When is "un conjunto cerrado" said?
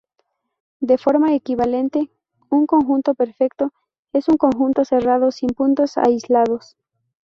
4.29-5.29